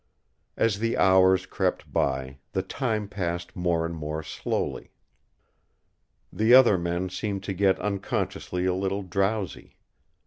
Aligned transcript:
As 0.57 0.79
the 0.79 0.97
hours 0.97 1.45
crept 1.45 1.93
by, 1.93 2.39
the 2.53 2.63
time 2.63 3.07
passed 3.07 3.55
more 3.55 3.85
and 3.85 3.95
more 3.95 4.23
slowly. 4.23 4.93
The 6.33 6.55
other 6.55 6.79
men 6.79 7.07
seemed 7.11 7.43
to 7.43 7.53
get 7.53 7.77
unconsciously 7.79 8.65
a 8.65 8.73
little 8.73 9.03
drowsy. 9.03 9.77